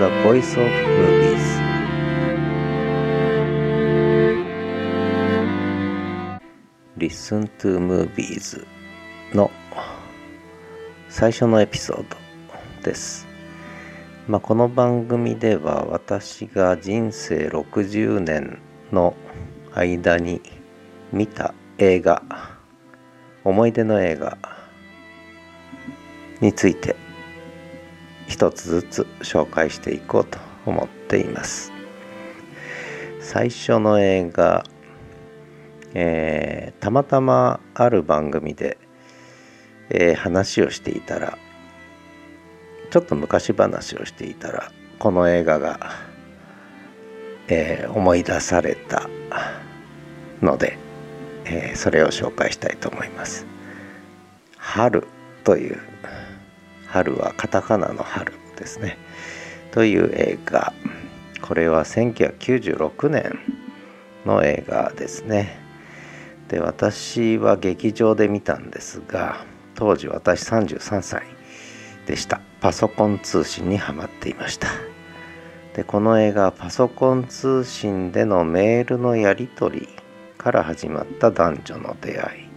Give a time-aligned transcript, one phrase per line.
[0.00, 0.66] The Voice of
[0.96, 1.60] Movies
[6.96, 8.66] Listen to Movies
[9.34, 9.50] の
[11.10, 12.16] 最初のエピソード
[12.82, 13.26] です。
[14.26, 18.58] まあ、この番組では私が人生60年
[18.92, 19.14] の
[19.74, 20.40] 間に
[21.12, 22.22] 見た映画
[23.44, 24.38] 思い出の映画
[26.40, 26.96] について
[28.30, 31.72] 一つずつ紹介していこうと思っています
[33.20, 34.64] 最初の映画、
[35.94, 38.78] えーたまたまある番組で、
[39.90, 41.36] えー話をしていたら
[42.90, 45.90] ちょっと昔話をしていたらこの映画が、
[47.48, 49.10] えー思い出された
[50.40, 50.78] ので、
[51.44, 53.44] えそれを紹介したいと思います。
[54.56, 55.06] 春
[55.44, 55.89] という
[56.90, 58.98] 春はカタカナの春ですね。
[59.70, 60.72] という映画。
[61.40, 63.38] これは1996年
[64.26, 65.58] の映画ですね。
[66.48, 69.44] で私は劇場で見たんですが
[69.76, 71.22] 当時私33歳
[72.06, 72.40] でした。
[72.60, 74.68] パソコン通信にはまっていました。
[75.74, 79.88] でこの映画はパソコン通信でのメールのやり取り
[80.36, 82.48] から始まった男女の出会い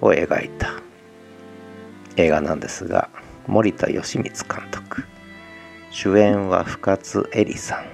[0.00, 0.70] を描いた
[2.16, 3.10] 映画なんですが
[3.46, 5.04] 森田義満監督。
[5.90, 7.84] 主演は深津絵里さん、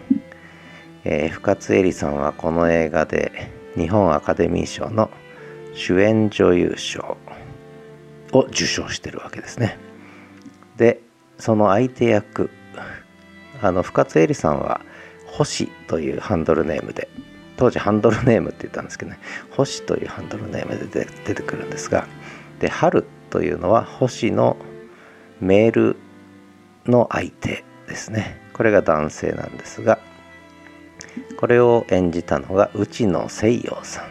[1.04, 5.10] えー深津絵里さんはこの映画で日本アカデミー賞の
[5.74, 7.16] 主演女優賞
[8.32, 9.78] を受賞してるわけですね。
[10.76, 11.00] で
[11.38, 12.50] その相手役
[13.60, 14.80] あの深津絵里さんは
[15.26, 17.08] 星というハンドルネームで
[17.56, 19.18] 当時ハンドルネームって言ったんですけどね
[19.50, 22.06] 星というハンドルネームで出てくるんですが
[22.58, 24.56] で春というのは星の
[25.42, 25.96] メール
[26.86, 28.40] の相手ですね。
[28.52, 29.98] これが男性なんですが
[31.36, 34.04] これを演じたのが内野聖陽さん。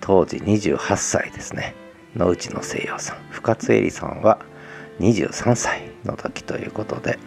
[0.00, 1.74] 当時28歳ですね。
[2.16, 3.16] の内野聖陽さん。
[3.30, 4.40] 深津絵里さんは
[4.98, 7.18] 23歳の時ということで。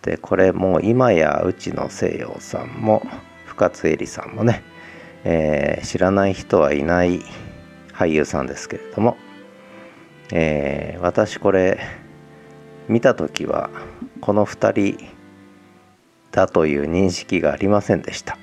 [0.00, 3.02] でこれもう今や内野聖陽さんも
[3.44, 4.62] 深津絵里さんもね、
[5.24, 7.20] えー知らない人はいない
[7.92, 9.18] 俳優さんですけれども、
[10.32, 11.78] えー私これ
[12.88, 13.70] 見た時は
[14.20, 15.04] この2人
[16.32, 18.38] だという認識がありませんでした。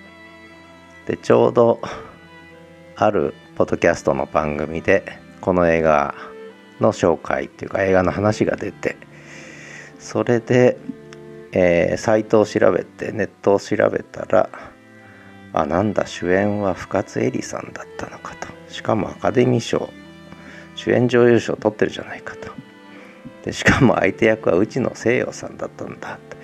[1.08, 1.80] でちょうど
[2.96, 6.16] あるポッドキャストの番組でこの映画
[6.80, 8.98] の紹介っていうか映画の話が出て
[10.00, 10.78] それで、
[11.52, 14.50] えーサイトを調べてネットを調べたら
[15.54, 18.48] あなんだ主演は深津絵里さんだったのかと。
[18.68, 19.90] しかもアカデミー賞
[20.76, 22.65] 主演女優賞を取ってるじゃないかと。
[23.46, 26.16] でしかも相手役は内野聖陽さんだったんだ。
[26.16, 26.38] って、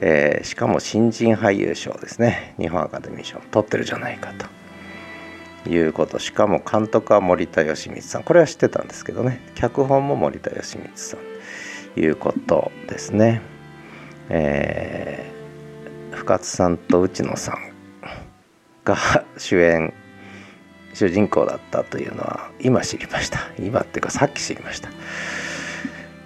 [0.00, 2.54] えーしかも新人俳優賞ですね。
[2.58, 4.46] 日本アカデミー賞取ってるじゃないかと。
[5.70, 6.18] いうこと。
[6.18, 8.24] しかも監督は森田義満さん。
[8.24, 9.40] これは知ってたんですけどね。
[9.54, 11.20] 脚本も森田義満さん。
[11.94, 13.40] ということですね。
[14.28, 15.34] えー
[16.14, 17.58] 深津さんと内野さん
[18.84, 18.96] が
[19.36, 19.92] 主演
[20.94, 23.40] 主人公だったというのは今知りました。
[23.58, 24.90] 今っていうかさっき知りました。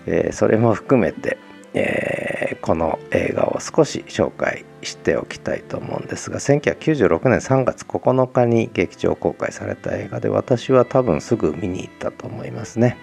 [0.09, 1.39] えーそれも含めて、
[1.75, 12.97] えーこの映画を少し紹介しておきたいと思うんですが1996年3月9日に劇場公開された映画で私は多分すぐ見に行ったと思いますね。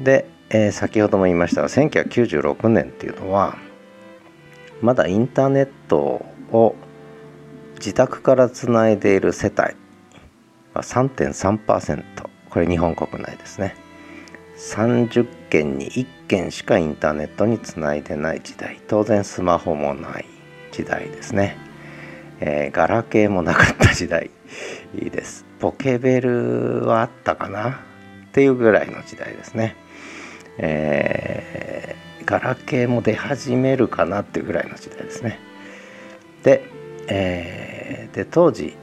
[0.00, 3.56] で、えー先ほども言いましたが1996年っていうのは
[4.82, 6.74] まだインターネットを
[7.74, 9.58] 自宅からつないでいる世帯
[10.74, 12.02] は3.3%
[12.50, 13.76] これ日本国内ですね。
[14.56, 18.80] 30件に1件しかインターネットにつないでない時代。
[18.88, 20.26] 当然スマホもない
[20.72, 21.56] 時代ですね、
[22.40, 24.30] えーガラケーもなかった時代
[24.94, 25.44] です。
[25.58, 27.70] ポケベルはあったかな？
[28.28, 29.76] っていうぐらいの時代ですね、
[30.58, 35.38] えーガラケーも出始めるかなっていうぐらいの時代ですね。
[36.42, 36.64] で,、
[37.08, 38.76] えーで当時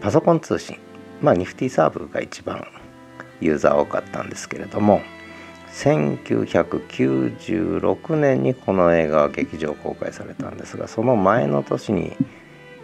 [0.00, 0.78] パソコン通信
[1.22, 2.66] まあニフティサーブが一番
[3.40, 5.00] ユーザー多かったんですけれども
[5.74, 12.16] 1996年にこの映画は劇場公開されたんですがその前の年に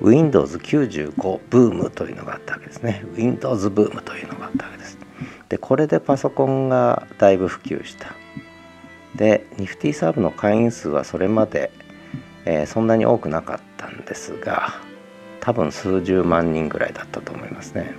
[0.02, 3.04] Windows95 ブームというのがあったわけですね。
[3.14, 4.98] Windows ブームというのがあったわけです。
[5.48, 8.14] でこれでパソコンがだいぶ普及した。
[9.14, 11.70] でニフティサーブの会員数はそれまで、
[12.44, 14.74] えーそんなに多くなかったんですが
[15.40, 17.94] 多分数十万人ぐらいだったと思いますね。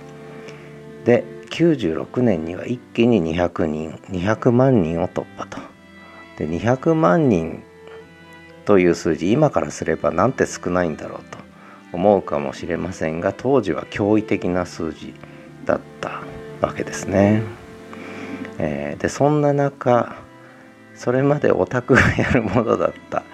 [1.04, 5.58] で96年には一気に200人200万人を突破と。
[6.38, 7.62] で200万人
[8.64, 11.38] という数字今からすればなんて少ないんだろうと
[11.92, 15.14] 思うかもしれませんが当時は驚異的な数字
[15.66, 16.22] だった
[16.60, 17.42] わけですね。
[18.58, 20.16] えー、でそんな中
[20.94, 23.24] それまでオタクがやるものだった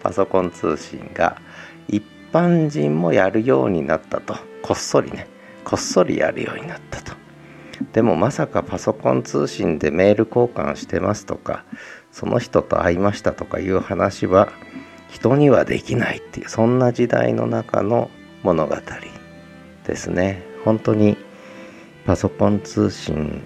[0.00, 1.40] パソコン通信が
[1.86, 2.02] 一
[2.32, 4.36] 般人もやるようになったと。
[4.62, 5.28] こっそりね
[5.64, 7.17] こっそりやるようになったと。
[7.92, 11.64] でもまさかパソコン通信でメール交換してますとか
[12.12, 14.48] その人と会いましたとかいう話は
[15.08, 18.10] 人にはできないっていうそんな時代の中の
[18.42, 18.76] 物語
[19.84, 20.42] ですね。
[20.64, 21.16] 本当に
[22.04, 23.42] パソコン通信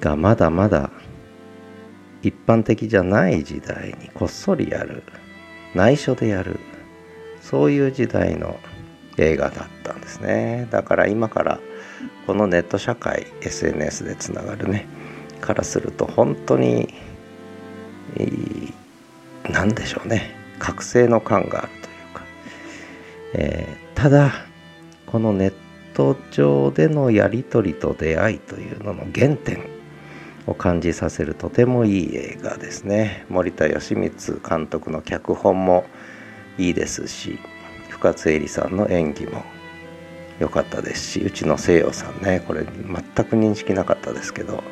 [0.00, 0.90] がまだまだ
[2.22, 5.02] 一般的じゃない時代にこっそりやる
[5.74, 6.58] 内緒でやる
[7.40, 8.58] そういう時代の
[9.18, 10.68] 映画だったんですね。
[10.70, 11.60] だから今から
[12.26, 14.86] このネット社会 SNS でつながるね
[15.40, 16.92] からすると本当に
[19.48, 20.34] 何でしょうね。
[20.58, 22.22] 覚醒の感があるというか、
[23.34, 24.32] えー、ただ
[25.06, 25.54] このネッ
[25.94, 29.68] ト上でのやり取りと出会いというのの原点
[30.46, 33.24] を感じさせるとてもいい映画ですね。
[33.28, 34.12] 森田義満
[34.48, 35.84] 監督の脚本も
[36.58, 37.38] いいですし
[37.96, 39.42] 深津絵里さんの演技も
[40.38, 44.62] 良かったですしうちの西洋さんねこれ全く認識なかったですけど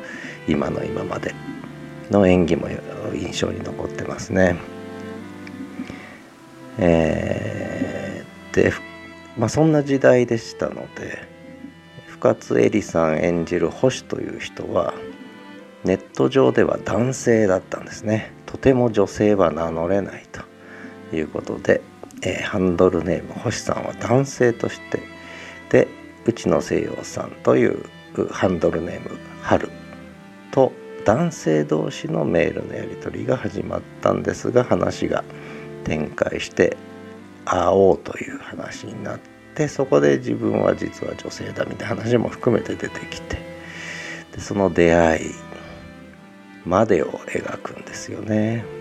[0.47, 1.33] 今の今まで
[2.11, 2.69] の演技も
[3.15, 4.57] 印象に残ってますね。
[6.77, 8.71] えー、で、
[9.37, 11.27] まあ、そんな時代でしたので
[12.05, 14.93] 深津絵里さん演じる星という人は
[15.83, 20.41] ネット上では男性だったんですねとても女性は名乗れないと
[21.15, 21.81] いうことで、
[22.25, 25.01] えー、ハンドルネーム星さんは男性として
[25.69, 25.87] で
[26.25, 27.85] 内野聖陽さんという
[28.31, 29.69] ハンドルネーム春
[30.51, 30.71] と
[31.05, 35.23] 男性同士のメールのやり取りが始まったんですが話が
[35.83, 36.77] 展開して
[37.45, 39.19] 会おうという話になっ
[39.53, 43.37] てそこで自分は実は女性だみたいな話も含めて出てきて
[44.31, 45.29] でその出会い
[46.65, 48.74] までを描くんですよね。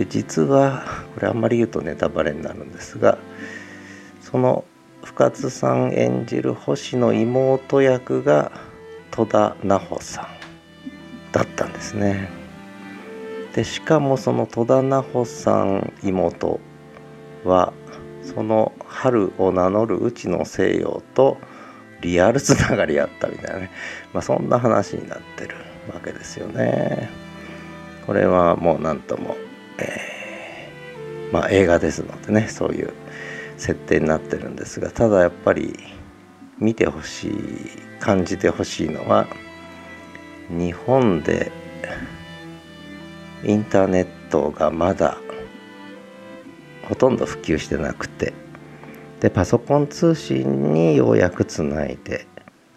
[0.00, 0.82] で実は
[1.14, 3.18] これあんまり言うとネタバレになるんですが
[4.22, 4.64] その
[5.04, 8.50] 深津さん演じる星の妹役が
[9.10, 10.26] 戸田奈穂さん
[11.32, 12.30] だったんですね。
[13.54, 16.60] でしかもその戸田奈穂さん妹
[17.44, 17.74] は
[18.22, 21.36] その春を名乗る内野西洋と
[22.00, 23.70] リアルつながりあったみたいなね、
[24.14, 25.56] まあ、そんな話になってる
[25.92, 27.10] わけですよね。
[28.06, 29.36] これはもう何とも、
[29.80, 32.92] えー、まあ映画ですのでねそういう
[33.56, 35.78] 設定になってるんですがただやっぱり
[36.58, 37.34] 見てほしい
[38.00, 39.26] 感じてほしいのは
[40.48, 41.52] 日本で
[43.44, 45.18] インターネットがまだ
[46.88, 48.32] ほとんど普及してなくて
[49.20, 52.26] でパソコン通信にようやくつないで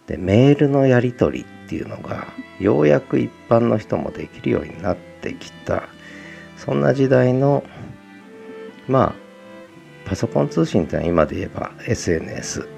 [0.06, 2.28] でメールのやり取りっていうのが
[2.60, 5.88] ようやく一般の人もできるようになってきた
[6.64, 7.64] そんな時代の
[8.88, 9.14] まあ
[10.04, 12.68] パソコン通信ってのは今で言えば SNS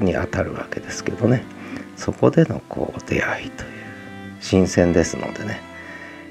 [0.00, 1.44] にあたるわけですけどね。
[1.96, 3.70] そこでのこう出会いという
[4.40, 5.60] 新鮮ですのでね、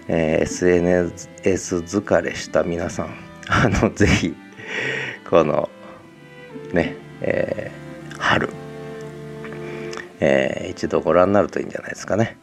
[0.08, 3.16] えー、SNS 疲れした皆さん
[3.50, 4.36] あのぜひ
[5.28, 5.70] この
[6.72, 8.50] ね、えー、春
[10.20, 12.38] えー、一度ご覧になるといいんじゃないですかね。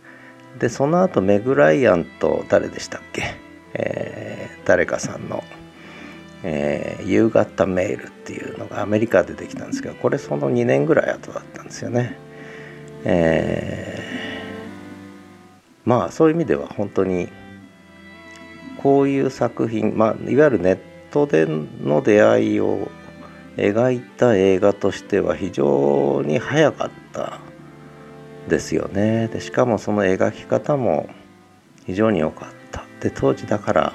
[0.58, 3.34] でその後メグ・ライアンと誰でしたっけ、
[3.74, 4.31] えー、
[4.64, 5.42] 誰かさんの、
[6.42, 12.16] えー、夕方メールっていうのがアメリカでできたんですけどこれその2年ぐらい後だったんですよね。
[13.04, 17.28] えー、まあそういう意味では本当に
[18.82, 20.78] こういう作品、まあ、いわゆるネッ
[21.10, 22.88] トでの出会いを
[23.56, 27.38] 描いた映画としては非常に早かった
[28.48, 31.08] ですよねでしかもその描き方も
[31.86, 33.92] 非常に良かったで当時だから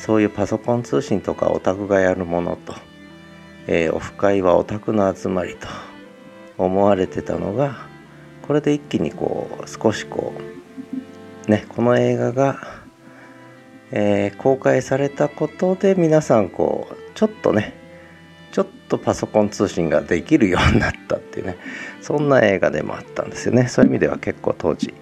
[0.00, 2.74] そういうパソコン通信とかオタクがやるものと、
[3.66, 5.68] えー、オフ会はオタクの集まりと
[6.56, 7.86] 思われてたのが
[8.46, 10.32] これで一気にこう少しこ
[11.46, 12.58] うねこの映画が、
[13.90, 17.74] えー、公開されたことで皆さんこうちょっとね
[18.52, 21.58] ちょっとパソコン通信ができるようになったっていうね
[22.00, 23.68] そんな映画でもあったんですよね。
[23.68, 24.94] そういう意味では結構当時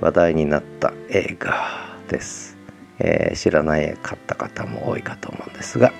[0.00, 2.55] 話題になった映画です、
[2.98, 5.92] えー、知らないかった方も多いかと思うんですが、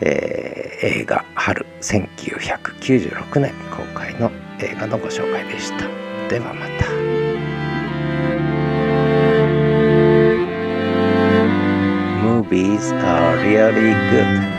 [0.00, 5.86] えー、映画「春」1996年公開の映画のご紹介でした。
[6.28, 6.86] ではまた。
[12.22, 14.51] Movies are really good.